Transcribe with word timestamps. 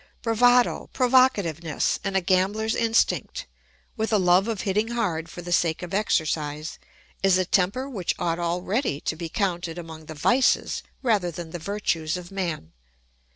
Bravado, 0.23 0.89
provocativeness, 0.95 1.99
and 2.03 2.17
a 2.17 2.21
gambler's 2.21 2.73
instinct, 2.73 3.45
with 3.95 4.11
a 4.11 4.17
love 4.17 4.47
of 4.47 4.61
hitting 4.61 4.87
hard 4.87 5.29
for 5.29 5.43
the 5.43 5.51
sake 5.51 5.83
of 5.83 5.93
exercise, 5.93 6.79
is 7.21 7.37
a 7.37 7.45
temper 7.45 7.87
which 7.87 8.15
ought 8.17 8.39
already 8.39 8.99
to 9.01 9.15
be 9.15 9.29
counted 9.29 9.77
among 9.77 10.05
the 10.05 10.15
vices 10.15 10.81
rather 11.03 11.29
than 11.29 11.51
the 11.51 11.59
virtues 11.59 12.17
of 12.17 12.31
man. 12.31 12.71